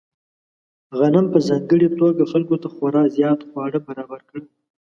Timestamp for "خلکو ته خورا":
2.31-3.03